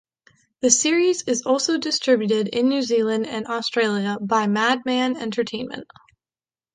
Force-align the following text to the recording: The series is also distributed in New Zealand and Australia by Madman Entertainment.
The 0.61 0.71
series 0.71 1.21
is 1.27 1.43
also 1.43 1.77
distributed 1.77 2.47
in 2.47 2.69
New 2.69 2.81
Zealand 2.81 3.27
and 3.27 3.45
Australia 3.45 4.17
by 4.19 4.47
Madman 4.47 5.15
Entertainment. 5.15 5.85